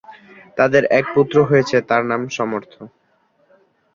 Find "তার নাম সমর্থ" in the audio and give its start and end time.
1.89-2.73